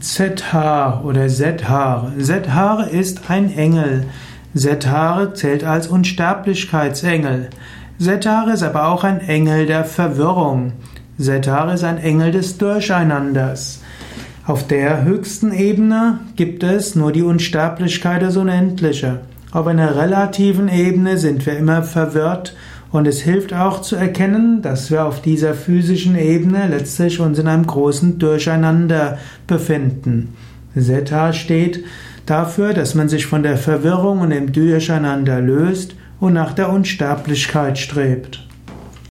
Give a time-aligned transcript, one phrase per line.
[0.00, 2.12] Zethar oder Sethar.
[2.18, 4.04] Sethar ist ein Engel.
[4.54, 7.50] Sethar zählt als Unsterblichkeitsengel.
[7.98, 10.72] Sethar ist aber auch ein Engel der Verwirrung.
[11.18, 13.82] Sethar ist ein Engel des Durcheinanders.
[14.46, 19.22] Auf der höchsten Ebene gibt es nur die Unsterblichkeit des Unendliche.
[19.50, 22.54] Auf einer relativen Ebene sind wir immer verwirrt
[22.92, 27.48] und es hilft auch zu erkennen, dass wir auf dieser physischen Ebene letztlich uns in
[27.48, 30.34] einem großen Durcheinander befinden.
[30.78, 31.84] Zeta steht
[32.26, 37.78] dafür, dass man sich von der Verwirrung und dem Durcheinander löst und nach der Unsterblichkeit
[37.78, 38.46] strebt.